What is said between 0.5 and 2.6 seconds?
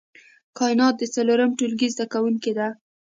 کاينات د څلورم ټولګي زده کوونکې